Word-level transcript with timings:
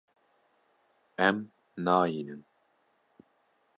Em 1.27 1.37
nayînin. 1.85 2.41